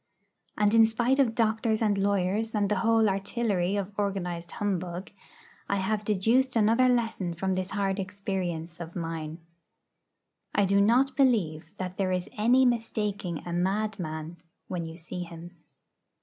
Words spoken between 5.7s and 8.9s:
have deduced another lesson from this hard experience